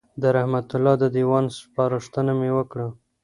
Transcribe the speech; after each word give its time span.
د 0.21 0.23
رحمت 0.35 0.67
الله 0.77 0.95
د 0.99 1.05
دېوان 1.15 1.45
سپارښتنه 1.59 2.31
مې 2.39 2.49
وکړه. 2.57 2.87